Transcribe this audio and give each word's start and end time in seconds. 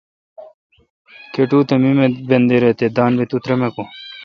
کٹو 1.33 1.59
تہ۔ 1.67 1.75
می 1.81 1.91
بندیر 2.29 2.63
اے°،دان 2.67 3.11
بی 3.17 3.25
تو 3.29 3.37
ترمکون 3.43 3.87